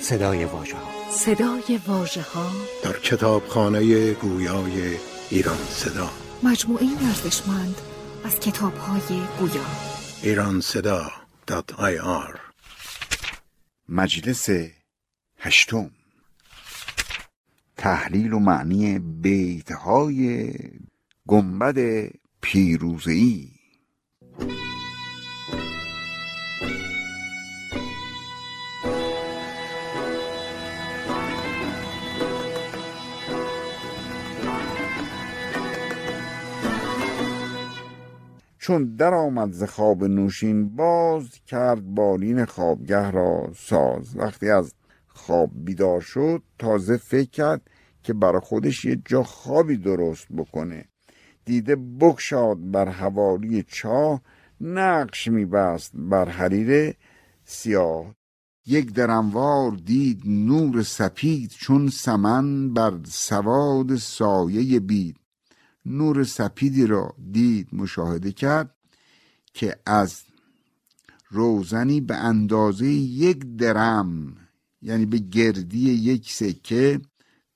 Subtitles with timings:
[0.00, 2.50] صدای واژه ها صدای واژه ها
[2.84, 4.96] در کتابخانه گویای
[5.30, 6.10] ایران صدا.
[6.42, 7.74] مجموعه ارزشمند
[8.24, 9.64] از کتاب های گویا.
[10.22, 11.10] ایران صدا
[11.78, 12.40] آی آر.
[13.88, 14.48] مجلس
[15.38, 15.90] هشتم.
[17.76, 20.52] تحلیل و معنی بیت های
[21.26, 22.08] گنبد
[22.40, 23.50] پیروزی
[38.62, 44.16] چون در آمد خواب نوشین باز کرد بالین خوابگه را ساز.
[44.16, 44.74] وقتی از
[45.06, 47.70] خواب بیدار شد تازه فکر کرد
[48.02, 50.84] که برای خودش یه جا خوابی درست بکنه.
[51.44, 54.22] دیده بکشاد بر حوالی چاه
[54.60, 56.94] نقش میبست بر حریر
[57.44, 58.14] سیاه.
[58.66, 65.21] یک درموار دید نور سپید چون سمن بر سواد سایه بید.
[65.86, 68.74] نور سپیدی را دید مشاهده کرد
[69.54, 70.22] که از
[71.30, 74.36] روزنی به اندازه یک درم
[74.82, 77.00] یعنی به گردی یک سکه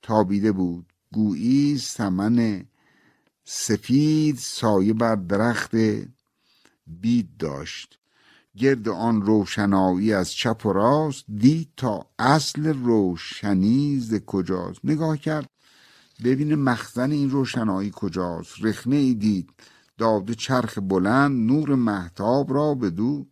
[0.01, 0.85] تابیده بود.
[1.13, 2.65] گویی سمن
[3.45, 5.71] سفید سایه بر درخت
[6.87, 7.99] بید داشت.
[8.57, 14.79] گرد آن روشنایی از چپ و راست دید تا اصل روشنی ز کجاست.
[14.83, 15.49] نگاه کرد
[16.23, 18.55] ببینه مخزن این روشنایی کجاست.
[18.61, 19.49] رخنه ای دید.
[19.97, 23.27] داده چرخ بلند نور محتاب را به دو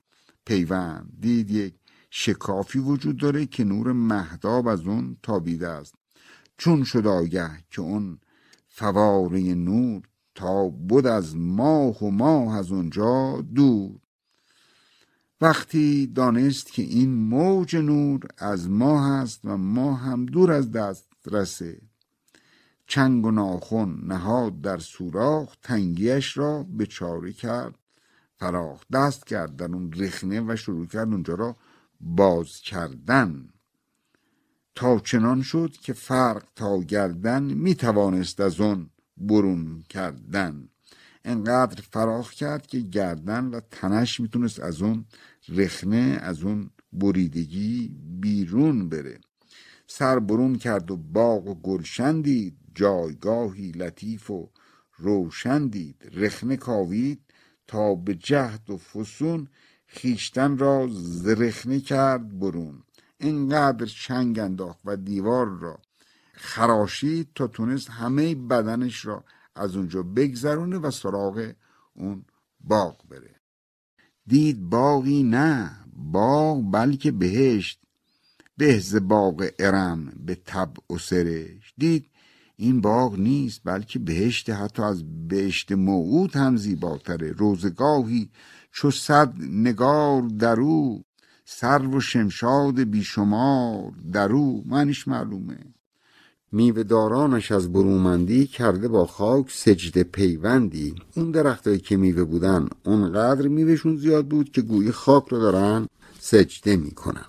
[0.45, 1.13] پیوند.
[1.19, 1.75] دید یک
[2.09, 5.95] شکافی وجود داره که نور محتاب از اون تابیده است.
[6.57, 8.19] چون شد آگه که اون
[8.67, 10.01] فواره نور
[10.35, 13.99] تا بود از ماه و ماه از اونجا دور.
[15.41, 21.07] وقتی دانست که این موج نور از ماه است و ماه هم دور از دست
[21.31, 21.81] رسه
[22.87, 27.75] چنگ و ناخن نهاد در سوراخ تنگیش را به چاره کرد.
[28.35, 31.55] فراخ دست کرد در اون رخنه و شروع کرد اونجا را
[31.99, 33.49] باز کردن.
[34.75, 40.69] تا چنان شد که فرق تا گردن می توانست از اون برون کردن.
[41.25, 45.05] انقدر فراخ کرد که گردن و تنش می‌تونست از اون
[45.49, 49.19] رخنه از اون بریدگی بیرون بره.
[49.87, 52.21] سر برون کرد و باغ و گلشن
[52.75, 54.49] جایگاهی لطیف و
[54.97, 57.21] روشن دید رخنه کاوید
[57.67, 59.47] تا به جهد و فسون
[59.87, 62.83] خیشتن را زرخنه کرد برون.
[63.17, 65.79] اینقدر چنگ انداخت و دیوار را
[66.33, 69.23] خراشید تا تونست همه بدنش را
[69.55, 71.51] از اونجا بگذرونه و سراغ
[71.93, 72.25] اون
[72.59, 73.35] باغ بره.
[74.27, 77.81] دید باغی نه باغ بلکه بهشت.
[78.57, 82.09] بهز باغ ارم به تب و سرش دید
[82.57, 87.31] این باغ نیست بلکه بهشت حتی از بهشت موعود هم زیباتره.
[87.31, 88.29] روزگاهی
[88.71, 91.03] چو صد نگار درو
[91.45, 95.57] سر و شمشاد بیشمار درو منش معلومه.
[96.51, 100.95] میوه دارانش از برومندی کرده با خاک سجده پیوندی.
[101.15, 105.87] اون درختایی که میوه بودن اونقدر میوهشون زیاد بود که گویی خاک رو دارن
[106.19, 107.25] سجده می‌کنن.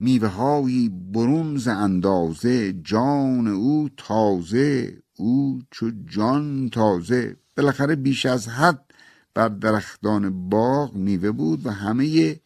[0.00, 7.36] میوه هایی برون ز اندازه جان او تازه او چو جان تازه.
[7.56, 8.84] بالاخره بیش از حد
[9.34, 12.40] بر درختان باغ میوه بود و همه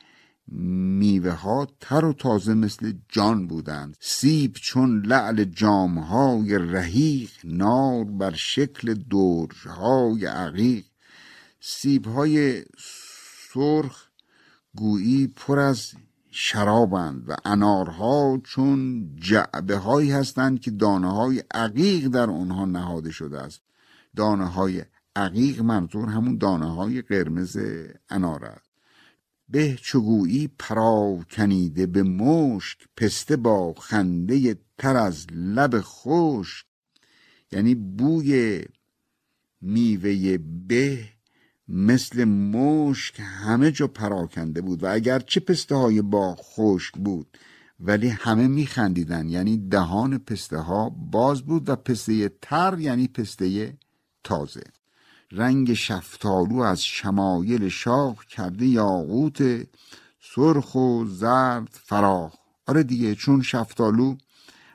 [0.48, 3.96] میوه ها تر و تازه مثل جان بودند.
[4.00, 10.84] سیب چون لعل جامهای رهیق نار بر شکل دورهای عقیق.
[11.60, 12.64] سیب های
[13.52, 14.08] سرخ
[14.74, 15.92] گویی پر از
[16.34, 23.40] شرابند و انارها چون جعبه هایی هستند که دانه های عقیق در آنها نهاده شده
[23.40, 23.62] است.
[24.16, 24.82] دانه های
[25.16, 27.58] عقیق منظور همون دانه های قرمز
[28.08, 28.70] انار است.
[29.48, 36.64] به چگویی پراکنیده به مشک پسته با خنده تر از لب خوش
[37.52, 38.64] یعنی بوی
[39.60, 41.04] میوه به
[41.68, 47.38] مثل مشک همه جا پراکنده بود و اگر چه پسته های با خشک بود
[47.80, 49.28] ولی همه میخندیدن.
[49.28, 53.76] یعنی دهان پسته ها باز بود و پسته تر یعنی پسته
[54.24, 54.64] تازه.
[55.32, 59.68] رنگ شفتالو از شمایل شاخ کرده یاقوت
[60.34, 62.34] سرخ و زرد فراخ.
[62.66, 64.16] آره دیگه چون شفتالو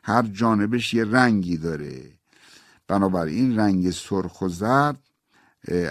[0.04, 2.12] هر جانبش یه رنگی داره.
[2.88, 5.00] بنابراین رنگ سرخ و زرد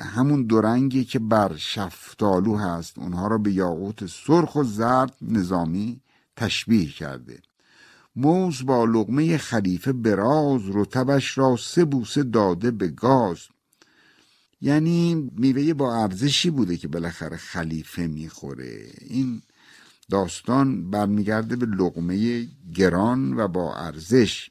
[0.02, 6.00] همون دو رنگی که بر شفتالو هست اونها را به یاقوت سرخ و زرد نظامی
[6.36, 7.42] تشبیه کرده.
[8.16, 13.38] موز با لغمه خلیفه براز رتبش را سه بوسه داده به گاز.
[14.60, 18.90] یعنی میوه با ارزشی بوده که بالاخره خلیفه می‌خوره.
[19.00, 19.42] این
[20.10, 24.50] داستان برمیگرده به لغمه گران و با ارزش.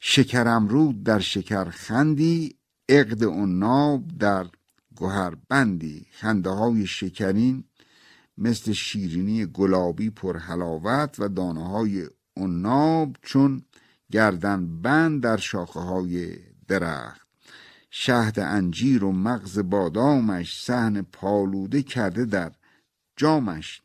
[0.00, 2.55] شکرمرود در شکرخندی
[2.88, 4.46] عقد ناب در
[4.96, 7.64] گوهربندی خنده های شکرین
[8.38, 12.06] مثل شیرینی گلابی پر حلاوت و دانه های
[12.36, 13.62] عناب چون
[14.12, 16.36] گردن بند در شاخه های
[16.68, 17.26] درخت.
[17.90, 22.52] شهد انجیر و مغز بادامش سحن پالوده کرده در
[23.16, 23.82] جامش.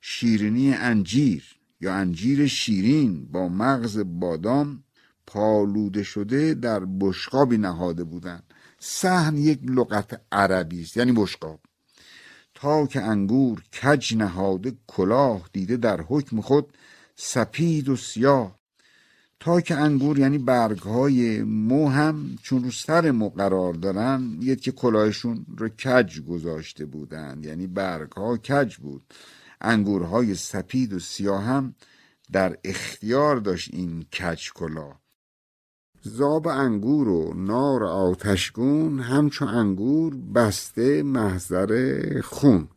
[0.00, 1.44] شیرینی انجیر
[1.80, 4.84] یا انجیر شیرین با مغز بادام
[5.28, 8.42] پالوده شده در بشقابی نهاده بودند
[8.78, 11.60] سحن یک لغت عربی است یعنی بشقاب.
[12.54, 16.72] تا که انگور کج نهاده کلاه دیده در حکم خود
[17.16, 18.58] سپید و سیاه.
[19.40, 24.56] تا که انگور یعنی برگ های مو هم چون رو سر مو قرار دارن یه
[24.56, 29.02] که کلاهشون رو کج گذاشته بودند یعنی برگ ها کج بود.
[29.60, 31.74] انگورهای سپید و سیاه هم
[32.32, 35.00] در اختیار داشت این کج کلاه.
[36.02, 42.68] زاب انگور و نار آتشگون همچو انگور بسته محضر خون.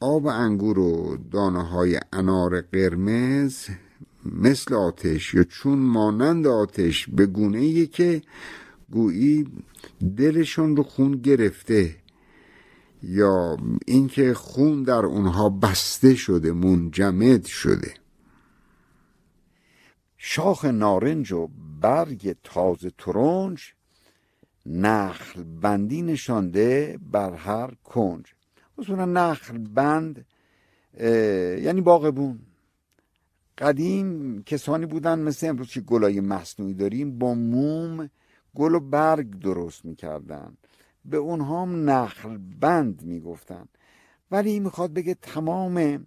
[0.00, 3.66] آب انگور و دانه های انار قرمز
[4.24, 8.22] مثل آتش یا چون مانند آتش به گونه که
[8.90, 9.48] گویی
[10.16, 11.96] دلشون رو خون گرفته
[13.02, 13.56] یا
[13.86, 17.94] اینکه خون در اونها بسته شده منجمد شده.
[20.16, 21.48] شاخ نارنج و
[21.82, 23.60] برگ تازه ترنج
[24.66, 28.24] نخل بندی نشانده بر هر کنج.
[28.78, 30.26] اصولا نخل بند
[31.64, 32.38] یعنی باغبون
[33.58, 38.10] قدیم کسانی بودن مثل امروز که گلای مصنوعی داریم با موم
[38.54, 40.56] گل و برگ درست می‌کردن.
[41.04, 43.68] به اونها هم نخل بند می‌گفتن.
[44.30, 46.06] ولی می‌خواد بگه تمام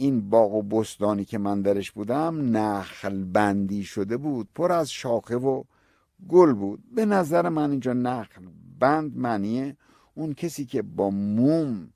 [0.00, 5.36] این باغ و بستانی که من درش بودم نخل بندی شده بود پر از شاخه
[5.36, 5.64] و
[6.28, 6.82] گل بود.
[6.94, 8.42] به نظر من اینجا نخل
[8.78, 9.76] بند معنیه
[10.14, 11.92] اون کسی که با موم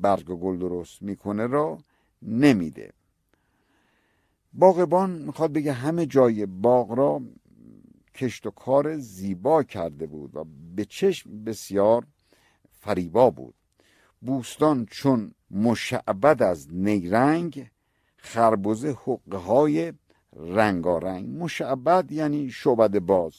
[0.00, 1.78] برگ و گل درست می‌کنه را
[2.22, 2.92] نمیده.
[4.52, 7.22] باغبان می‌خواد بگه همه جای باغ را
[8.14, 10.44] کشت و کار زیبا کرده بود و
[10.76, 12.06] به چشم بسیار
[12.70, 13.54] فریبا بود.
[14.20, 17.70] بوستان چون مشعبد از نیرنگ
[18.16, 19.92] خربزه حقه های
[20.36, 21.28] رنگارنگ.
[21.28, 23.34] مشعبد یعنی شعبد باز.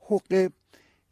[0.00, 0.50] حقه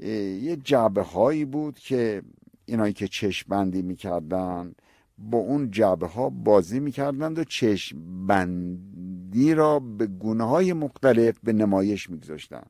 [0.01, 2.23] یه جعبه هایی بود که
[2.65, 4.75] اینایی که چشم بندی می‌کردن
[5.19, 11.53] با اون جعبه ها بازی می‌کردند و چشم بندی را به گونه های مختلف به
[11.53, 12.63] نمایش میگذاشتن.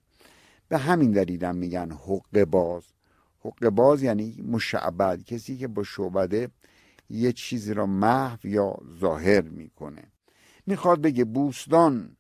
[0.68, 2.82] به همین دلیل میگن حقه باز.
[3.40, 6.48] حقه باز یعنی مشعبد کسی که با شعبده
[7.12, 10.02] یه چیزی را محو یا ظاهر می‌کنه.
[10.66, 12.16] می‌خواد بگه بوستان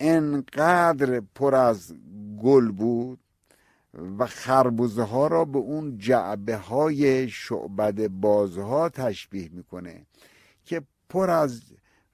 [0.00, 1.94] انقدر پر از
[2.42, 3.20] گل بود
[4.18, 10.06] و خربوزه ها را به اون جعبه های شعبد بازها تشبیه می‌کنه
[10.64, 11.62] که پر از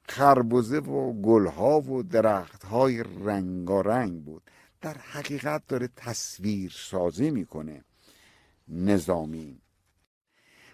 [0.09, 4.43] خربوزه و گلها و درخت های رنگارنگ بود.
[4.81, 7.85] در حقیقت داره تصویر سازی می‌کنه.
[8.69, 9.61] نظامی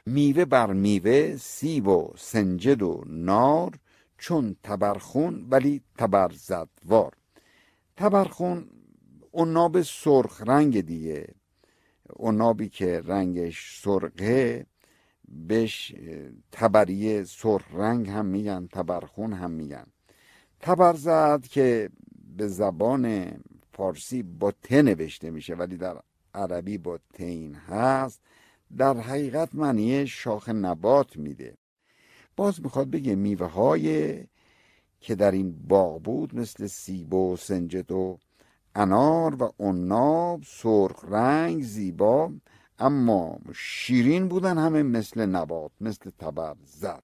[0.07, 3.79] میوه بر میوه سیب و سنجد و نار
[4.19, 7.13] چون تبرخون ولی تبرزدوار
[7.97, 8.69] تبرخون
[9.31, 11.27] اوناب سرخ رنگ دیگه
[12.13, 14.67] اونابی که رنگش سرخه
[15.29, 15.95] بهش
[16.53, 19.87] تبریه سرخ رنگ هم میگن تبرخون هم میگن.
[20.61, 21.91] تبرزد که
[22.37, 23.33] به زبان
[23.73, 26.01] فارسی با ت نوشته میشه ولی در
[26.35, 28.21] عربی با تین هست.
[28.77, 31.57] در حقیقت معنی شاخ نبات میده.
[32.37, 34.25] باز می‌خواد بگه میوه های
[35.01, 38.19] که در این باغ بود مثل سیب و سنجد و
[38.75, 42.33] انار و عناب سرخ رنگ زیبا
[42.79, 47.03] اما شیرین بودن همه مثل نبات مثل تبر زد.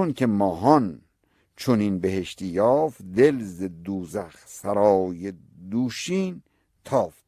[0.00, 1.00] چون که ماهان
[1.56, 5.32] چون این بهشتی یافت دل ز دوزخ سرای
[5.70, 6.42] دوشین
[6.84, 7.24] تافت.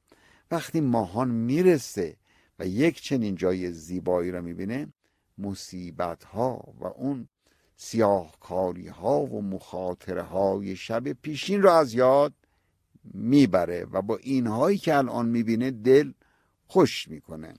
[0.51, 2.17] وقتی ماهان می‌رسه
[2.59, 4.93] و یک چنین جای زیبایی را می‌بینه
[5.39, 7.29] مصیبت ها و اون
[7.77, 12.35] سیاهکاری ها و مخاطره های شب پیشین را از یاد
[13.05, 16.13] می‌بره و با اینهایی که الان می‌بینه دل
[16.67, 17.55] خوش می‌کنه.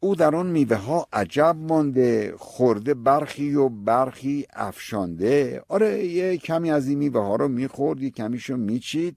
[0.00, 5.62] او در آن میوه ها عجب مانده خورده برخی و برخی افشانده.
[5.68, 9.16] آره یه کمی از این میوه ها رو می‌خورد یه کمیشو میچید.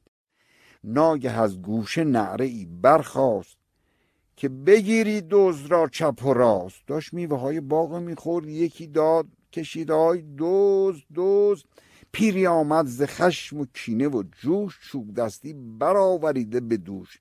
[0.83, 3.57] ناگه از گوشه نعره ای برخواست
[4.35, 6.87] که بگیری دوز را چپ و راست.
[6.87, 11.63] داشت میوه های باغ می‌خورد یکی داد کشید های دوز دوز
[12.11, 17.19] پیری آمد ز خشم و کینه و جوش چوب دستی برآوریده به دوش.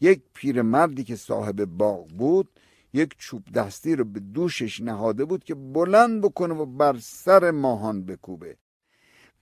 [0.00, 2.48] یک پیر مردی که صاحب باغ بود
[2.92, 8.04] یک چوب دستی رو به دوشش نهاده بود که بلند بکنه و بر سر ماهان
[8.04, 8.56] بکوبه.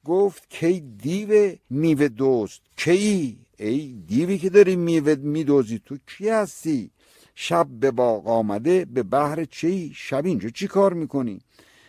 [0.05, 6.91] گفت کی دیو میوه دوست کی؟ ای دیوی که داری میوه میدوزی تو کی هستی؟
[7.35, 11.41] شب به باغ آمده به بهر چی؟ شب اینجا چی کار می‌کنی؟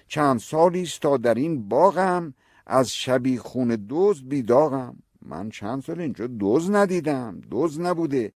[0.07, 2.33] چند سالی است تا در این باغم
[2.65, 5.03] از شبی خون دوز بیداغم.
[5.21, 8.33] من چند سال اینجا دوز ندیدم دوز نبوده.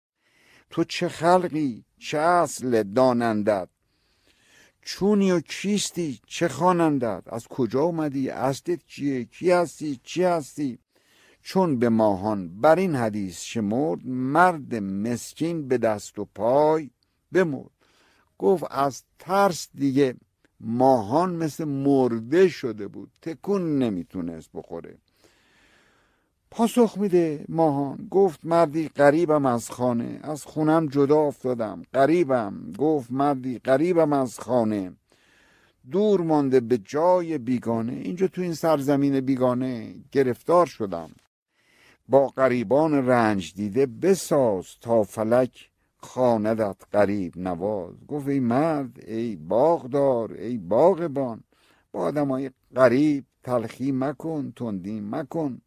[0.71, 3.69] تو چه خلقی؟ چه اصل دانندت؟
[4.83, 10.79] چونی و کیستی؟ چه خوانندت؟ از کجا اومدی؟ اصلت کیه کی هستی؟ چی هستی؟
[11.43, 16.91] چون به ماهان بر این حدیث شمرد مرد مسکین به دست و پای
[17.33, 17.71] بمرد.
[18.39, 20.15] گفت از ترس دیگه
[20.61, 23.13] ماهان مثل مرده شده بود.
[23.23, 24.99] تکون نمی‌تونست بخوره.
[26.51, 28.09] پاسخ میده ماهان.
[28.11, 34.93] گفت مردی قریبم از خانه از خونم جدا افتادم قریبم گفت مردی قریبم از خانه
[35.91, 41.11] دور مانده به جای بیگانه اینجا تو این سرزمین بیگانه گرفتار شدم
[42.09, 47.95] با قریبان رنج دیده بساز تا فلک خاندت قریب نواز.
[48.09, 51.45] گفت ای مرد ای باغدار ای باغبان
[51.93, 55.61] با آدم های قریب تلخی مکن تندی مکن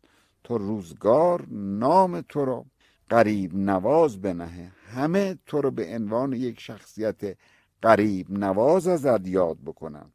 [0.44, 2.66] تو روزگار نام تو را
[3.10, 7.38] قریب نواز بنهه همه تو رو به عنوان یک شخصیت
[7.82, 10.12] قریب نواز ازت یاد بکنم.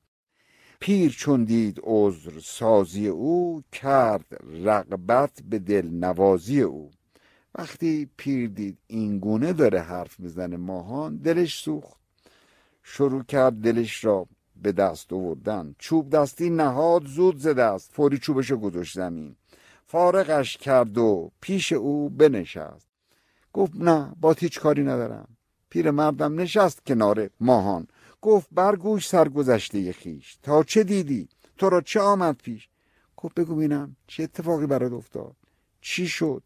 [0.81, 4.25] پیر چون دید عذر سازی او کرد
[4.65, 6.91] رغبت به دل نوازی او.
[7.55, 12.01] وقتی پیر دید این گونه داره حرف می‌زنه ماهان دلش سوخت.
[12.83, 14.27] شروع کرد دلش را
[14.63, 15.75] به دست آوردن.
[15.79, 19.37] چوب دستی نهاد زود ز دست فوری چوبشو گذاشت زمین.
[19.87, 22.87] فارغش کرد و پیش او بنشست.
[23.53, 25.29] گفت نه با هیچ کاری ندارم.
[25.71, 27.87] پیرمردم نشست کنار ماهان.
[28.23, 30.39] گفت برگوی سرگذشت خویش.
[30.43, 31.29] تا چه دیدی؟
[31.59, 32.69] تو را چه آمد پیش؟
[33.17, 35.37] گفت بگو بینم چه اتفاقی برات افتاد.
[35.81, 36.43] چی شد؟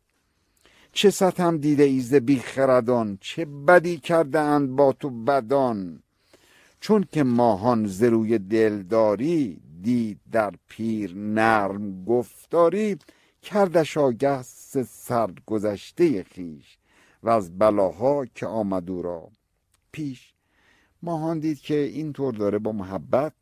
[0.92, 6.02] چه ستم دیده‌ای ز بیخردان؟ چه بدی کرده اند با تو بدان؟
[6.80, 12.98] چون که ماهان زروی دلداری دید در پیر نرم گفتاری
[13.42, 16.78] کردش آگه سرگذشته خیش
[17.22, 19.30] و از بلاها که آمدو را
[19.92, 20.34] پیش.
[21.02, 23.32] ماهان دید که اینطور داره با محبت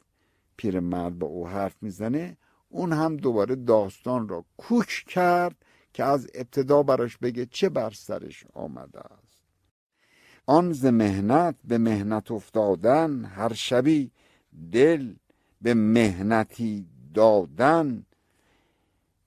[0.56, 2.36] پیرمرد با او حرف می‌زنه
[2.68, 5.56] اون هم دوباره داستان را کوک کرد
[5.92, 9.42] که از ابتدا براش بگه چه بر سرش آمده است.
[10.46, 14.10] آن ز مهنت به مهنت افتادن هر شبی
[14.72, 15.14] دل
[15.62, 18.06] به مهنتی دادن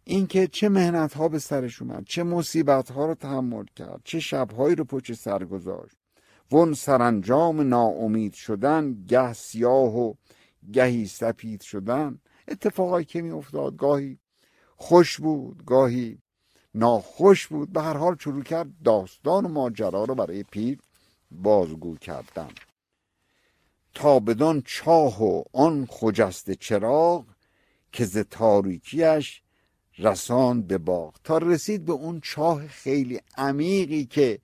[0.03, 4.75] اینکه چه مهنت ها به سرش اومد چه مصیبت ها رو تحمل کرد چه شبهایی
[4.75, 5.96] رو پشت سر گذاشت.
[6.51, 10.13] ون سرانجام ناامید شدن گه سیاه و
[10.74, 12.20] گهی سپید شدن.
[12.48, 14.17] اتفاقایی که می افتاد گاهی
[14.75, 16.17] خوش بود گاهی
[16.74, 17.74] ناخوش بود.
[17.74, 20.79] به هر حال شروع کرد داستان و ماجرا رو برای پیر
[21.31, 22.50] بازگو کردن.
[23.93, 27.25] تا بدان چاه و آن خجست چراغ
[27.91, 29.40] که ز تاریکیش
[30.01, 34.39] رسان به باغ تا رسید به اون چاه خیلی عمیقی که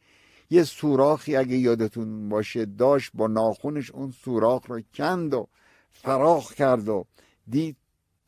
[0.50, 5.48] یه سوراخی اگه یادتون باشه داشت با ناخونش اون سوراخ رو کند و
[5.92, 7.06] فراخ کرد و
[7.48, 7.78] دید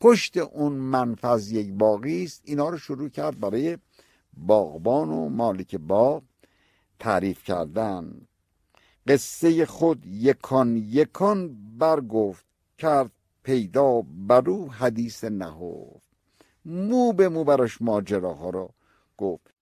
[0.00, 2.42] پشت اون منفذ یک باقی است.
[2.44, 3.78] اینا رو شروع کرد برای
[4.36, 6.22] باغبان و مالک باغ
[6.98, 8.20] تعریف کردن.
[9.06, 12.46] قصه خود یکان یکان برگفت
[12.78, 16.09] کرد پیدا برو حدیث نهفت.
[16.64, 18.70] مو به مو براش ماجراها رو
[19.18, 19.54] گفت.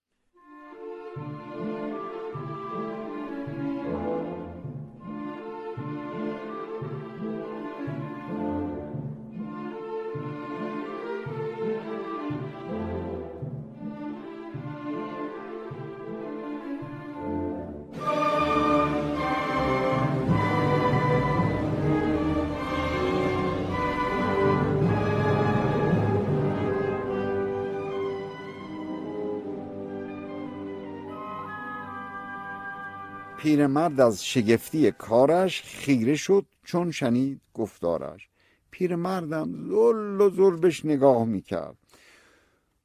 [33.49, 38.29] پیرمرد از شگفتی کارش خیره شد چون شنید گفتارش.
[38.71, 41.77] پیرمردم زل و زربش نگاه می‌کرد.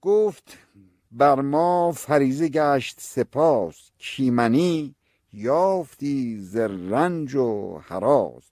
[0.02, 0.58] گفت
[1.12, 4.94] بر ما فریزه گشت سپاس کیمنی
[5.32, 8.44] یافتی ز رنج و حراس.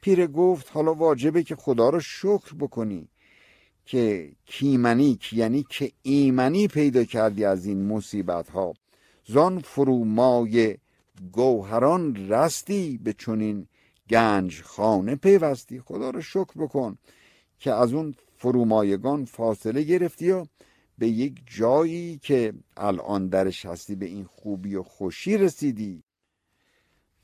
[0.00, 3.08] پیره گفت حالا واجبه که خدا رو شکر بکنی
[3.84, 8.74] که کیمنی یعنی که ایمنی پیدا کردی از این مصیبت ها
[9.26, 10.76] زان فرومای
[11.32, 13.66] گوهران رستی به چنین
[14.10, 16.98] گنج خانه پیوستی خدا رو شکر بکن
[17.58, 20.46] که از اون فرومایگان فاصله گرفتی و
[20.98, 26.02] به یک جایی که الان درش هستی به این خوبی و خوشی رسیدی.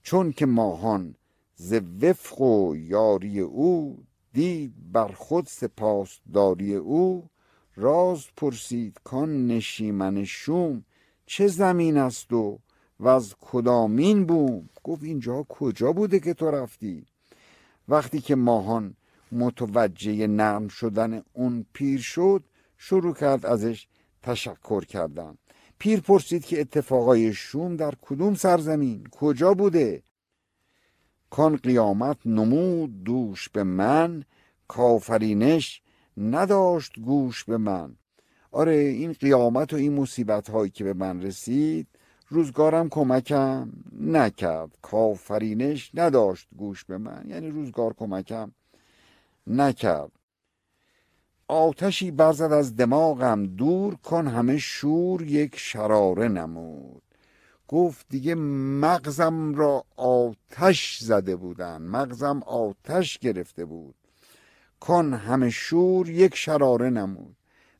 [0.02, 1.14] چون که ماهان
[1.54, 3.98] ز وفق و یاری او
[4.32, 7.30] دید بر خود سپاس داری او
[7.76, 10.84] راز پرسید کان نشیمن شوم
[11.26, 12.58] چه زمین است و
[13.00, 17.06] و از کدامین بوم؟ گفت اینجا کجا بوده که تو رفتی؟
[17.88, 18.94] وقتی که ماهان
[19.32, 22.44] متوجه نرم شدن اون پیر شد
[22.78, 23.86] شروع کرد ازش
[24.22, 25.38] تشکر کردن.
[25.78, 30.02] پیر پرسید که اتفاقای شوم در کدوم سرزمین؟ کجا بوده؟
[31.30, 34.24] کان قیامت نمود دوش به من
[34.68, 35.82] کافرینش
[36.16, 37.96] نداشت گوش به من.
[38.52, 41.88] آره این قیامت و این مصیبت هایی که به من رسید
[42.28, 44.78] روزگارم کمکم نکرد.
[44.82, 47.24] کافرینش نداشت گوش به من.
[47.28, 48.52] یعنی روزگار کمکم
[49.46, 50.12] نکرد.
[51.48, 53.46] آتشی برزد از دماغم.
[53.46, 57.02] دور کن همه شور یک شراره نمود.
[57.68, 58.34] گفت دیگه
[58.80, 61.82] مغزم را آتش زده بودن.
[61.82, 63.94] مغزم آتش گرفته بود.
[64.80, 67.36] کن همه شور یک شراره نمود.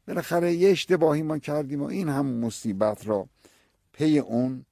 [0.09, 3.29] بالاخره یه اشتباهی ما کردیم و این هم مصیبت را
[3.97, 4.65] پی اون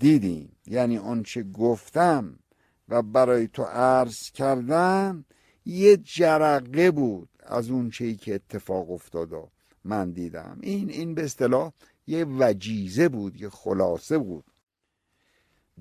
[0.00, 0.56] دیدیم.
[0.66, 2.38] یعنی آنچه گفتم
[2.88, 5.24] و برای تو عرض کردم
[5.64, 9.28] یه جرقه بود از اون چیزی که اتفاق افتاد
[9.84, 10.58] من دیدم.
[10.62, 11.72] این این به اصطلاح
[12.06, 14.44] یه وجیزه بود یه خلاصه بود.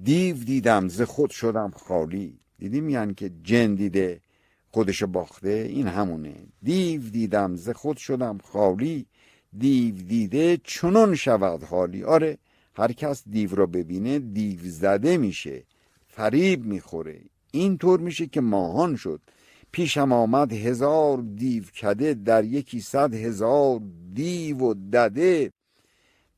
[0.04, 2.40] دیو دیدم ز خود شدم خالی.
[2.58, 4.22] دیدیم یعنی که جن دیده
[4.72, 6.48] خودش باخته این همونه.
[6.64, 9.08] دیو دیدم ز خود شدم خالی.
[9.58, 12.04] دیو دیده چنون شود حالی.
[12.04, 12.38] آره
[12.76, 15.64] هر کس دیو را ببینه دیو زده میشه
[16.08, 17.22] فریب می‌خوره.
[17.52, 19.22] اینطور میشه که ماهان شد.
[19.72, 23.82] پیشم آمد هزار دیو کده در یکی صد هزار
[24.14, 25.52] دیو و دده.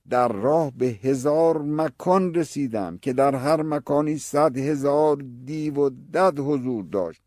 [0.09, 6.39] در راه به هزار مکان رسیدم که در هر مکانی صد هزار دیو و دد
[6.39, 7.22] حضور داشت.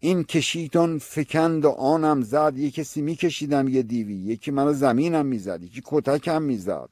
[0.00, 5.62] این کشیتان فکند و آنم زد یه کسی میکشیدم یه دیوی یکی منو زمینم می‌زد
[5.62, 6.88] یکی کتکم می‌زد.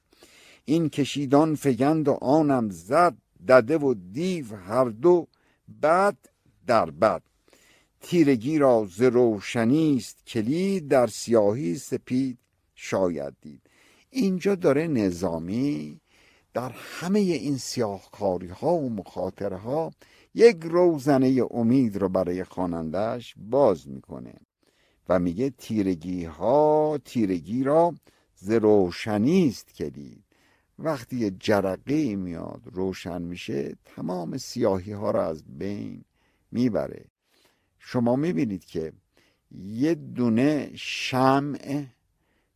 [0.64, 3.16] این کشیدان فگند و آنم زد
[3.48, 5.26] دده و دیو هر دو
[5.82, 6.16] بد
[6.66, 7.22] در بد.
[8.00, 12.38] تیرگی را ز روشنی است کلید در سیاهی سپید
[12.74, 13.60] شاید دید.
[14.10, 16.00] اینجا داره نظامی
[16.54, 19.92] در همه این سیاهکاری ها و مخاطره ها
[20.34, 24.34] یک روزنه امید رو برای خوانندهش باز می‌کنه
[25.08, 27.94] و میگه تیرگی ها تیرگی را
[28.34, 30.24] ز روشنی است کلید
[30.78, 36.04] وقتی یه جرقه میاد روشن میشه تمام سیاهی ها را از بین
[36.52, 37.04] می‌بره.
[37.78, 38.92] شما می‌بینید که
[39.50, 41.84] یه دونه شمع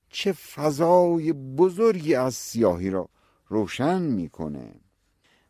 [0.08, 3.08] چه فضای بزرگی از سیاهی را
[3.48, 4.80] روشن می‌کنه.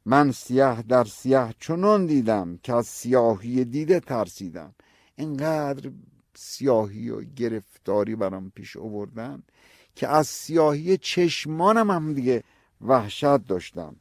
[0.06, 4.74] من سیاه در سیاه چنان دیدم که از سیاهی دیده ترسیدم.
[5.16, 5.90] اینقدر
[6.34, 9.42] سیاهی و گرفتاری برام پیش آوردن
[9.94, 12.44] که از سیاهی چشمانم هم دیگه
[12.80, 13.96] وحشت داشتم.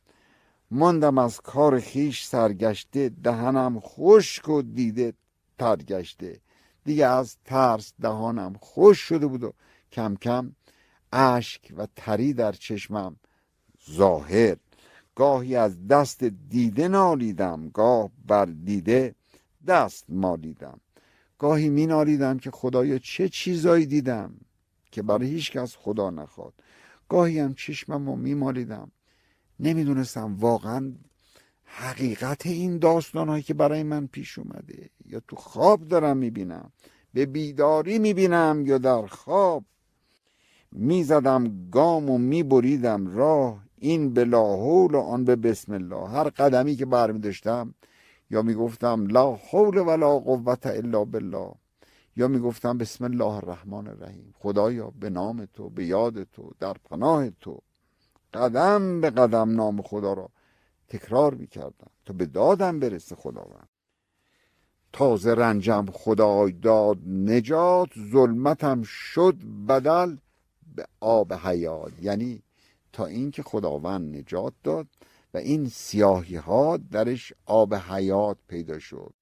[0.71, 5.13] ماندم از کار خیش سرگشته دهنم خشک و دیده
[5.59, 6.39] ترگشته.
[6.85, 9.53] دیگه از ترس دهانم خوش شده بود و
[9.91, 10.55] کم کم
[11.13, 13.15] اشک و تری در چشمم
[13.91, 14.57] ظاهر.
[15.17, 19.15] گاهی از دست دیده نالیدم گاه بر دیده
[19.67, 20.79] دست مالیدم.
[21.37, 24.33] گاهی می نالیدم که خدایا چه چیزایی دیدم
[24.91, 26.53] که برای هیچ کس خدا نخواد.
[27.09, 28.91] گاهی هم چشمم رو می مالیدم
[29.59, 30.93] نمی‌دونستم واقعا
[31.63, 34.89] حقیقت این داستان هایی که برای من پیش اومده.
[35.05, 36.71] یا تو خواب دارم می‌بینم
[37.13, 39.65] به بیداری می‌بینم یا در خواب.
[40.71, 46.09] می‌زدم گام و میبریدم راه این به لاحول و آن به بسم الله.
[46.09, 47.73] هر قدمی که برمی داشتم
[48.29, 51.51] یا می‌گفتم لا حول ولا قوت الا بالله
[52.15, 54.33] یا می‌گفتم بسم الله الرحمن الرحیم.
[54.39, 57.61] خدایا به نام تو به یاد تو در پناه تو
[58.33, 60.29] قدم به قدم نام خدا را
[60.87, 61.91] تکرار می‌کردم.
[62.05, 63.69] تا به دادم برسه خداوند.
[64.93, 69.35] تازه رنجم خدای داد نجات ظلمتم شد
[69.69, 70.17] بدل
[70.75, 71.91] به آب حیات.
[72.01, 72.43] یعنی
[72.97, 74.87] تا اینکه خداوند نجات داد
[75.33, 79.13] و این سیاهی ها درش آب حیات پیدا شد.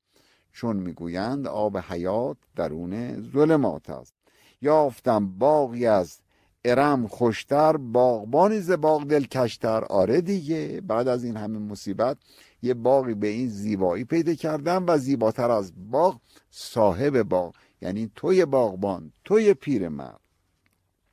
[0.54, 4.14] چون می‌گویند آب حیات درون ظلمات است.
[4.62, 6.20] یافتم باقی از
[6.66, 9.84] ارم خوشتر باغبانی ز باغ دلکشتر.
[9.84, 12.18] آره دیگه بعد از این همه مصیبت
[12.62, 18.46] یه باقی به این زیبایی پیدا کردم و زیباتر از باغ صاحب باغ یعنی توی
[18.46, 20.25] باغبان توی پیرمرد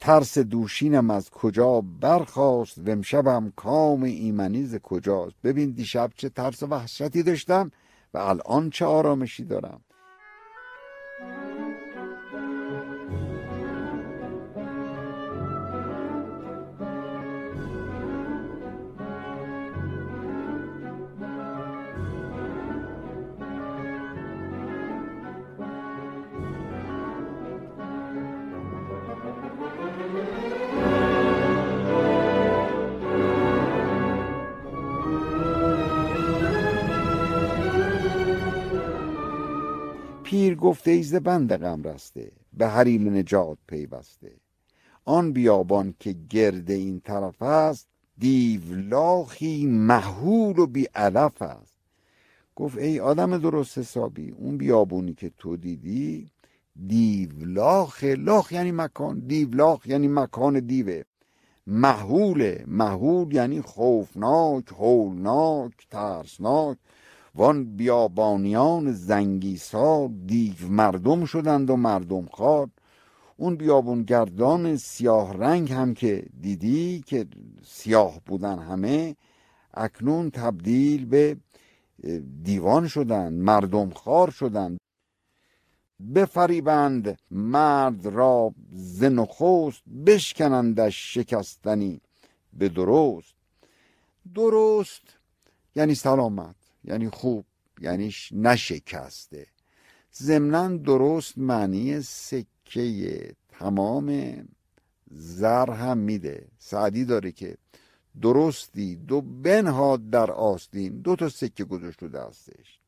[0.04, 6.62] ترس دوشینم از کجا برخواست و امشبم کام ایمنی ز کجاست؟ ببین دیشب چه ترس
[6.62, 7.70] و وحشتی داشتم
[8.14, 9.80] و الان چه آرامشی دارم.
[40.32, 44.32] پیر گفته ایز بند غم رسته به حریم نجات پیوسته.
[45.04, 51.76] آن بیابان که گرد این طرف است دیولاخی محول و بی علف است.
[52.56, 56.30] گفت ای آدم درست حسابی اون بیابونی که تو دیدی
[56.86, 61.02] دیولاخ لاخ یعنی مکان دیولاخ یعنی مکان دیوه.
[61.66, 66.78] محوله محول یعنی خوفناک هولناک ترسناک.
[67.34, 72.68] وان بیابانیان زنگیسار دیو مردم شدند و مردم خار
[73.36, 77.26] اون بیابونگردان سیاه رنگ هم که دیدی که
[77.64, 79.16] سیاه بودن همه
[79.74, 81.36] اکنون تبدیل به
[82.42, 84.78] دیوان شدند مردم خار شدند.
[86.14, 92.00] بفریبند مرد را ز نخست بشکنندش شکستنی
[92.52, 93.34] به درست.
[94.34, 95.02] درست
[95.76, 96.61] یعنی سلامت.
[96.84, 97.44] یعنی خوب
[97.80, 99.46] یعنی نشکسته.
[100.14, 104.34] ضمنا درست معنی سکه تمام
[105.10, 106.48] زر هم میده.
[106.58, 107.56] سعدی داره که
[108.22, 112.78] درستی دو بنهاد در آستین دو تا سکه گذاشت دستش.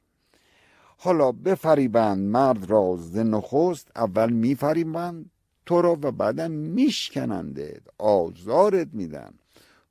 [0.98, 5.30] حالا بفریبند مرد را ز نخست اول میفریبند
[5.66, 9.34] تو را و بعدا میشکننده آزارت میدن.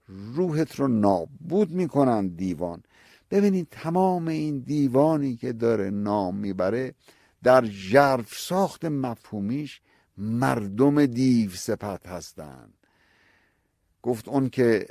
[0.07, 2.83] روحت رو نابود می‌کنند دیوان.
[3.33, 6.93] ببینید تمام این دیوانی که داره نام می‌بره
[7.43, 9.81] در ژرف ساخت مفهومیش
[10.17, 12.73] مردم دیو سپت هستند.
[14.01, 14.87] گفت اون که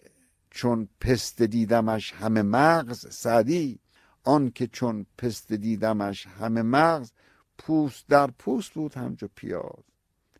[0.51, 3.79] چون پست دیدمش همه مغز سعدی
[4.25, 7.13] آن که چون پست دیدمش همه مغز
[7.59, 9.85] پوست در پوست بود همجا پیاز.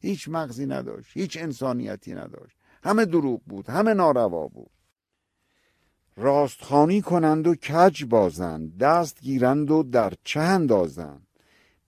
[0.01, 2.57] هیچ مغزی نداشت هیچ انسانیتی نداشت.
[2.85, 4.71] همه دروغ بود همه ناروا بود.
[6.17, 11.27] راستخانی کنند و کج بازند دست گیرند و در چه اندازند؟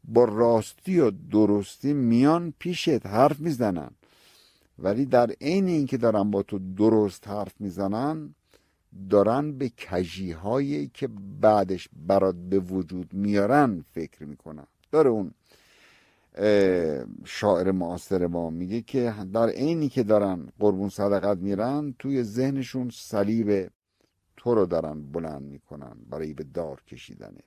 [0.04, 3.90] با راستی و درستی میان پیشت حرف می‌زنن
[4.78, 8.34] ولی در عین اینکه دارن با تو درست حرف می‌زنن
[9.10, 11.08] دارن به کجی هایی که
[11.40, 14.66] بعدش برات به وجود میارن فکر می‌کنن.
[14.92, 15.30] داره اون
[17.24, 23.70] شاعر معاصر ما میگه که در عینی که دارن قربون صدقت میرن توی ذهنشون صلیب
[24.44, 27.40] تو رو دارن بلند می‌کنن برای به دار کشیدنه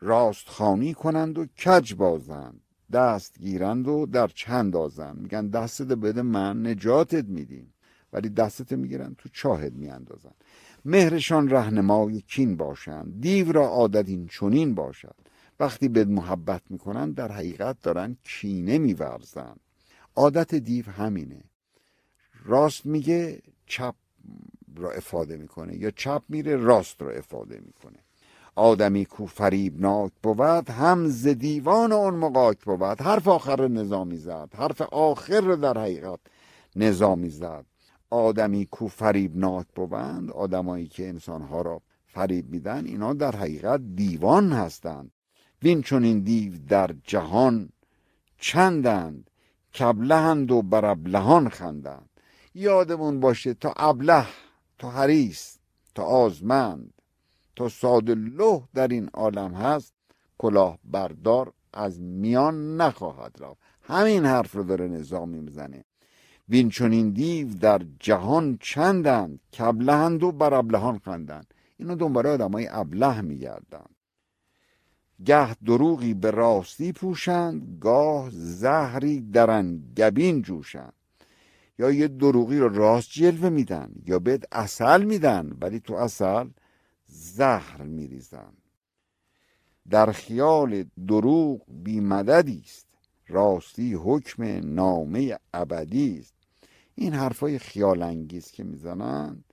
[0.00, 2.60] راستخانی کنند و کج بازند.
[2.92, 5.18] دست گیرند و در چند آزند.
[5.18, 7.74] میگن دستت بده من نجاتت میدیم.
[8.12, 10.30] ولی دستت می‌گیرن تو چاهت میاندازن
[10.84, 13.20] مهرشان رهنمای کین باشند.
[13.20, 15.16] دیو را عادت این چنین باشد.
[15.60, 19.56] وقتی به محبت می‌کنن در حقیقت دارن کینه میورزن
[20.16, 21.44] عادت دیو همینه.
[22.44, 23.94] راست میگه چپ
[24.78, 27.98] را افاده می‌کنه یا چپ میره راست را افاده می‌کنه.
[28.54, 32.82] آدمی کو فریبناک بود هم ز دیوان اون مقاک بود.
[32.82, 36.20] حرف آخر نظامی زد حرف آخر رو در حقیقت
[36.76, 37.64] نظامی زد.
[38.10, 45.10] آدمی کو فریبناک بوند آدمایی که انسانها را فریب میدن اینا در حقیقت دیوان هستند.
[45.62, 47.68] وین چون این دیو در جهان
[48.38, 49.30] چندند؟
[49.78, 52.10] کبلهند و بر ابلهان خندند.
[52.54, 54.26] یادمون باشه تا ابله
[54.78, 55.58] تا حریس
[55.94, 56.92] تا آزمند
[57.56, 59.94] تا سادله در این عالم هست
[60.38, 63.60] کلاه بردار از میان نخواهد رفت.
[63.82, 65.84] همین حرف رو داره نظامی می‌زنه.
[66.48, 71.54] وین این دیو در جهان چندند؟ کبلهند و بر ابلهان خندند.
[71.76, 73.86] اینا دنبال آدمای ابله میگردن.
[75.24, 80.95] گه دروغی به راستی پوشند گاه زهری در انگبین جوشند.
[81.78, 86.48] یا یه دروغی رو راست جلوه میدن یا بهت اصل میدن ولی تو اصل
[87.06, 88.52] زهر میریزن.
[89.90, 92.86] در خیال دروغ بی مددی است.
[93.28, 94.42] راستی حکم
[94.74, 96.34] نامه ابدی است.
[96.94, 99.44] این حرفای خیال انگیز که می‌زنن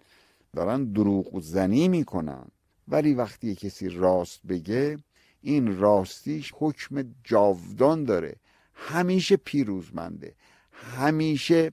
[0.54, 2.46] دارن دروغ زنی می‌کنن.
[2.88, 4.98] ولی وقتی کسی راست بگه
[5.42, 8.36] این راستیش حکم جاودان داره.
[8.74, 10.36] همیشه پیروزمنده.
[10.72, 11.72] همیشه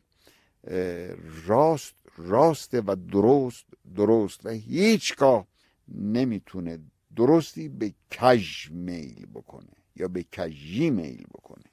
[1.47, 3.65] راست راسته و درست
[3.97, 5.47] درست و هیچگاه
[5.89, 6.79] نمی‌تونه
[7.17, 11.65] درستی به کج میل بکنه یا به کجی میل بکنه.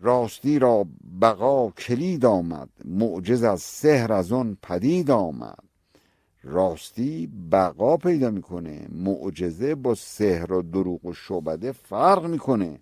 [0.00, 0.86] راستی را
[1.20, 5.64] بقا کلید آمد معجز از سحر از آن پدید آمد.
[6.42, 12.78] راستی بقا پیدا می‌کنه معجزه با سحر و دروغ و شعبده فرق می‌کنه.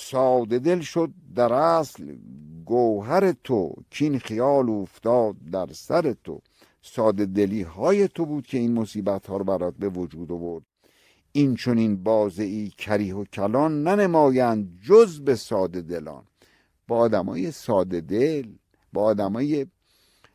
[0.00, 2.16] ساده دل شد در اصل
[2.64, 6.40] گوهر تو کین خیال افتاد در سر تو.
[6.82, 10.64] ساده دلی های تو بود که این مصیبت ها رو برات به وجود آورد.
[11.32, 12.08] این چون این
[12.38, 16.24] ای کریه و کلان ننمایند جز به ساده دلان.
[16.88, 18.46] با آدمای ساده دل
[18.92, 19.66] با آدمای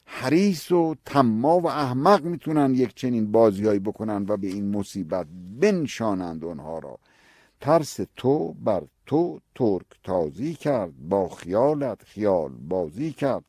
[0.06, 5.28] حریص و تما و احمق می‌تونن یک چنین بازیهایی بکنن و به این مصیبت
[5.60, 7.00] بنشانند اونها را.
[7.64, 13.44] ترس تو بر تو ترک تازی کرد با خیالت خیال بازی کرد.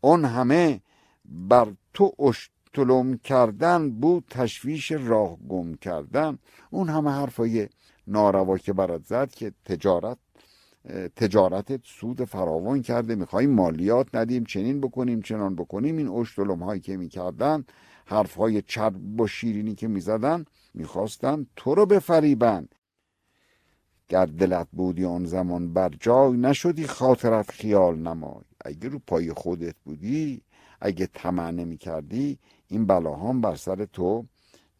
[0.00, 0.80] اون همه
[1.24, 6.38] بر تو اشتلم کردن بود تشویش راه گم کردن.
[6.70, 7.68] اون همه حرفای
[8.06, 10.18] ناروا که برات زد که تجارت
[11.16, 15.96] تجارتت سود فراوان کرده می‌خوایم مالیات ندیم چنین بکنیم چنان بکنیم.
[15.96, 17.64] این اشتلم هایی که می‌کردن
[18.06, 20.44] حرف های چرب و شیرینی که می‌زدن
[20.74, 22.74] می‌خواستن تو رو بفریبند
[24.10, 28.44] گر دلت بودی آن زمان بر جای نشدی خاطرت خیال نمای.
[28.64, 30.42] اگه رو پای خودت بودی
[30.80, 34.26] اگه طمع نمی کردی این بلاهام بر سر تو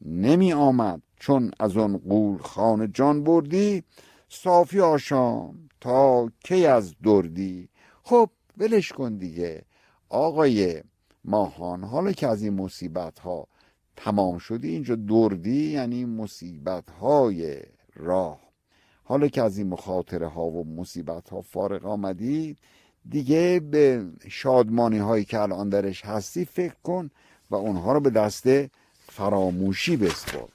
[0.05, 3.83] نمی آمد چون از آن قول خانه جان بردی
[4.29, 7.69] صافی آشام تا کی از دردی.
[8.03, 9.63] خب ولش کن دیگه.
[10.09, 10.83] آقای
[11.25, 13.47] ماهان حالا که از این مصیبت ها
[13.97, 17.63] تمام شدی اینجا دردی یعنی مصیبت های
[17.95, 18.50] راه.
[19.11, 22.57] حالا که از این مخاطره ها و مصیبت ها فارغ آمدی
[23.11, 27.11] دیگه به شادمانی هایی که الان درش هستی فکر کن
[27.51, 28.47] و اونها رو به دست
[29.07, 30.49] فراموشی بسپار.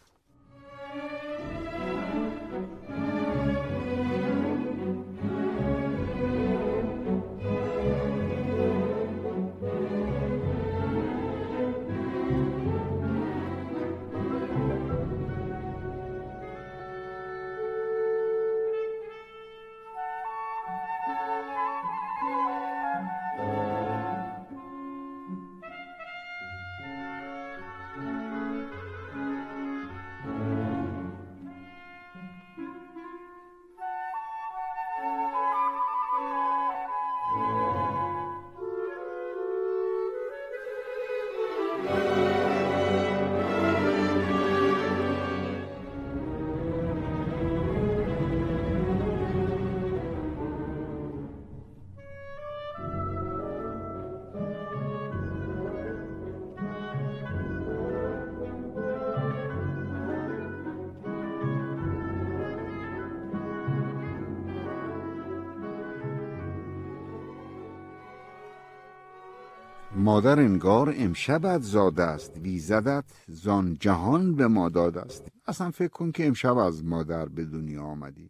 [70.06, 72.38] مادر انگار امشبت زاده است.
[72.38, 75.28] ویزدت زان جهان به ما داده است.
[75.48, 78.30] اصلا فکر کن که امشب از مادر به دنیا آمدی.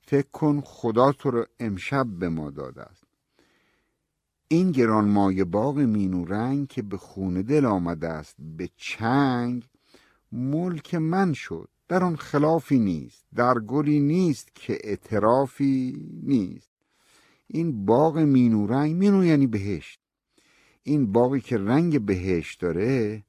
[0.00, 3.04] فکر کن خدا تو رو امشب به ما داده است.
[4.48, 9.68] این گران مایه باغ مینو رنگ که به خونه دل آمده است به چنگ
[10.32, 11.68] ملک من شد.
[11.88, 16.70] در آن خلافی نیست در گلی نیست که اعترافی نیست.
[17.46, 19.99] این باغ مینو رنگ مینو یعنی بهشت.
[20.82, 23.22] این باقی که رنگ بهش داره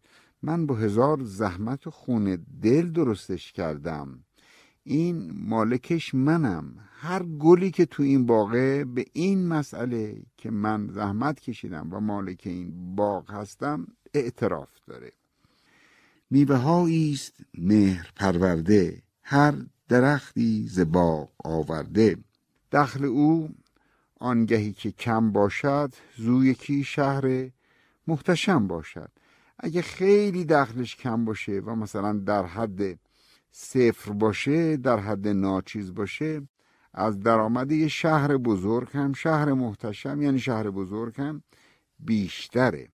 [0.44, 4.24] من با هزار زحمت و خون دل درستش کردم.
[4.84, 6.74] این مالکش منم.
[6.92, 12.42] هر گلی که تو این باغه به این مسئله که من زحمت کشیدم و مالک
[12.46, 15.12] این باغ هستم اعتراف داره.
[16.30, 19.04] میوه است مهر پرورده.
[19.24, 19.54] هر
[19.90, 22.18] درختی ز باغ آورده.
[22.72, 23.50] دخل او
[24.22, 27.50] آنگهی که کم باشد زو یکی شهر
[28.08, 29.12] محتشم باشد.
[29.60, 33.00] اگه خیلی دخلش کم باشه و مثلا در حد
[33.52, 36.42] صفر باشه در حد ناچیز باشه
[36.94, 41.44] از درآمد یه شهر بزرگ هم شهر محتشم یعنی شهر بزرگ هم
[42.00, 42.88] بیشتره.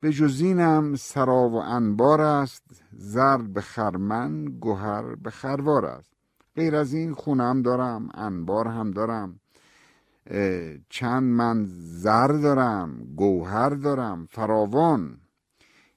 [0.00, 6.12] به جزینم سرا و انبار است زر به خرمن گوهر به خروار است.
[6.56, 9.40] غیر از این خونم دارم انبار هم دارم.
[10.88, 15.20] چند من زر دارم گوهر دارم فراوان.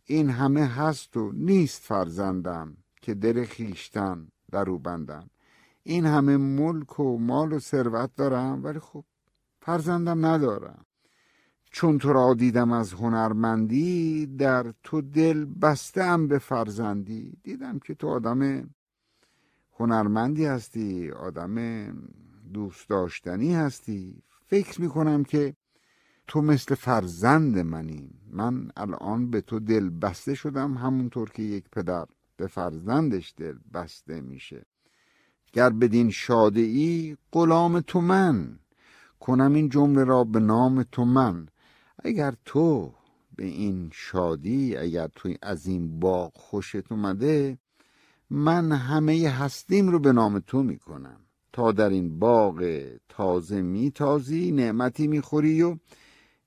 [0.06, 5.30] این همه هست و نیست فرزندم که دل خیشتن در بندم.
[5.84, 9.04] این همه ملک و مال و ثروت دارم ولی خب
[9.60, 10.86] فرزندم ندارم.
[11.72, 17.38] چون تو را دیدم از هنرمندی در تو دل بستم به فرزندی.
[17.44, 18.70] دیدم که تو آدم
[19.80, 21.58] هنرمندی هستی آدم
[22.54, 25.56] دوست داشتنی هستی؟ فکر می‌کنم که
[26.28, 28.10] تو مثل فرزند منی.
[28.32, 32.06] من الان به تو دل بسته شدم همونطور که یک پدر
[32.38, 34.66] به فرزندش دل بسته میشه.
[35.54, 38.60] گر بدین شاده ای غلام تو من.
[39.20, 41.48] کنم این جمله را به نام تو من.
[42.04, 42.94] اگر تو
[43.36, 47.58] به این شادی اگر تو از این باغ خوشت اومده
[48.30, 51.27] من همه هستیم رو به نام تو می‌کنم.
[51.58, 55.78] تا در این باغ تازه میتازی نعمتی می‌خوری و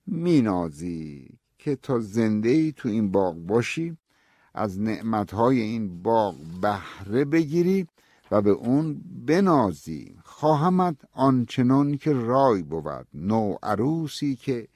[0.07, 3.97] مینازی که تا زنده ای تو این باغ باشی
[4.55, 7.87] از نعمتهای این باغ بهره بگیری
[8.31, 10.17] و به اون بنازی.
[10.25, 14.69] خواهمت آنچنان که رای بود نو عروسی که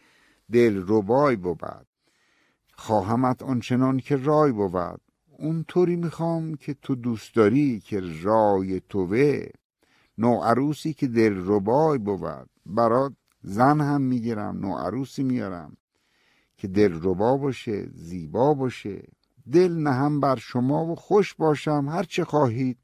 [0.53, 1.87] دل ربای بود.
[2.75, 5.01] خواهمت آنچنان که رای بود.
[5.39, 9.47] اونطوری می‌خوام که تو دوست داری که رای توه
[10.19, 12.51] نو عروسی که دل ربای بود.
[12.67, 15.77] برات زن هم می‌گیرم نو عروسی میارم
[16.57, 19.09] که دل ربا باشه زیبا باشه.
[19.53, 21.89] دل نهم بر شما و خوش باشم.
[21.89, 22.79] هر چه خواهید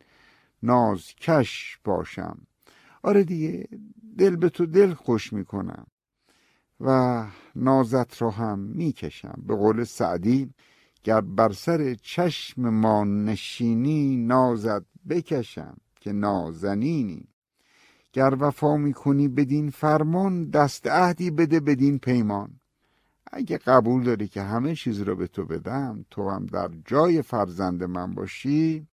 [0.63, 2.47] ناز کش باشم.
[3.03, 3.69] آره دیگه
[4.19, 5.87] دل به تو دل خوش می‌کنم
[6.81, 9.43] و نازت را هم می‌کشم.
[9.47, 10.55] به قول سعدی
[11.05, 15.77] گر بر سر چشم ما نشینی نازت بکشم.
[16.01, 17.29] که نازنینی.
[18.13, 22.61] گر وفا می‌کنی بدین فرمان دست عهدی بده بدین پیمان.
[23.33, 27.85] اگه قبول داری که همه چیز رو به تو بدم تو هم در جای فرزند
[27.85, 28.87] من باشی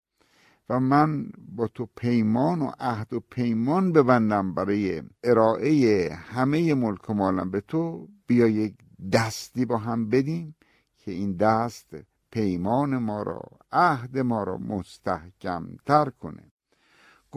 [0.69, 7.13] و من با تو پیمان و عهد و پیمان ببندم برای ارائه همه ملک و
[7.13, 8.75] مالم به تو بیا یک
[9.13, 10.55] دستی با هم بدیم
[10.97, 11.95] که این دست
[12.31, 13.41] پیمان ما را
[13.71, 16.51] عهد ما را مستحکم تر کنه.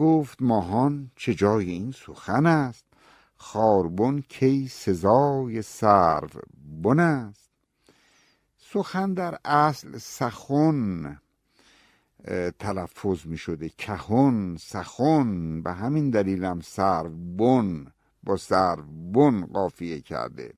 [0.01, 2.85] گفت ماهان چه جای این سخن است؟
[3.37, 6.41] خاربن کی سزای سرو
[6.83, 7.49] بن است؟
[8.57, 11.17] سخن در اصل سخن
[12.59, 17.85] تلفظ می شده کهن سخن به همین دلیلم سرو بن
[18.23, 20.53] با سرو بن قافیه کرده.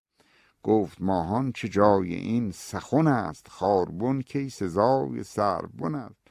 [0.64, 6.23] گفت ماهان چه جای این سخن است؟ خاربن کی سزای سربن است؟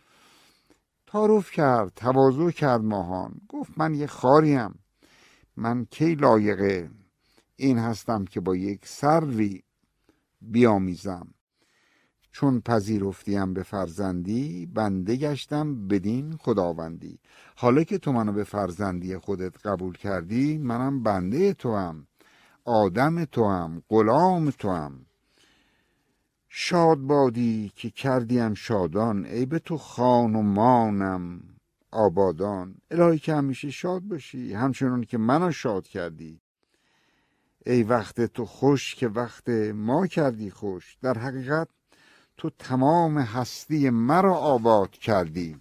[1.13, 3.41] تعارف کرد تواضع کرد ماهان.
[3.49, 4.79] گفت من یه خاریم
[5.57, 6.91] من کی لایق
[7.57, 9.63] این هستم که با یک سروی
[10.41, 11.35] بیامیزم.
[12.33, 17.19] چون پذیرفتیم به فرزندی بنده گشتم بدین خداوندی.
[17.57, 22.07] حالا که تو منو به فرزندی خودت قبول کردی منم بنده تو هم
[22.65, 25.07] آدم تو هم غلام تو هم
[26.55, 31.41] شاد بادی که کردیم شادان ای به تو خان و مانم
[31.91, 32.75] آبادان.
[32.91, 36.41] الهی که همیشه شاد باشی همچنان که منو شاد کردی.
[37.67, 41.69] ای وقت تو خوش که وقت ما کردی خوش در حقیقت
[42.37, 45.57] تو تمام هستی مرا آباد کردی.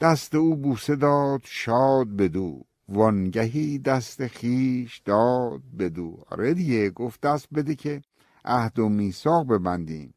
[0.00, 2.64] دست او بوسه داد شاد بدو.
[2.88, 6.24] وانگهی دست خیش داد بدو.
[6.30, 8.02] آره دیگه گفت دست بده که
[8.46, 10.14] عهد و میثاق ببندیم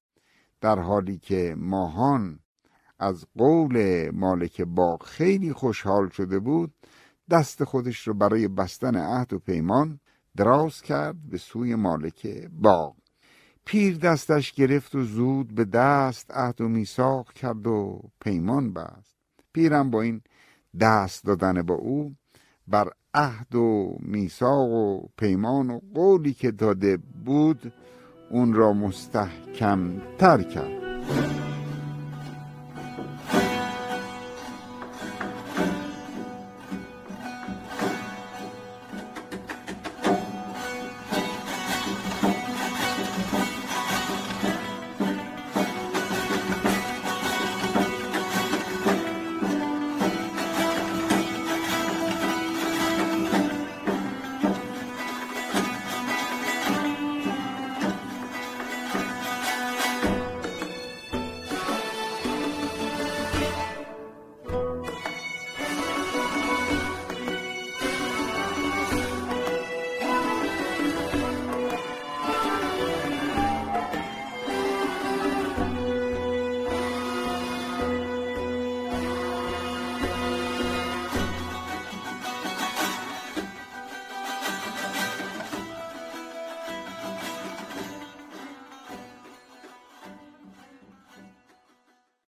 [0.61, 2.39] در حالی که ماهان
[2.99, 6.73] از قول مالک باغ خیلی خوشحال شده بود
[7.29, 9.99] دست خودش رو برای بستن عهد و پیمان
[10.37, 12.95] دراز کرد به سوی مالک باغ.
[13.65, 19.15] پیر دستش گرفت و زود به دست عهد و میثاق کرد و پیمان بست.
[19.53, 20.21] پیرم با این
[20.79, 22.15] دست دادن با او
[22.67, 27.73] بر عهد و میثاق و پیمان و قولی که داده بود
[28.29, 29.79] اون را مستحکم
[30.17, 31.38] تر کرد.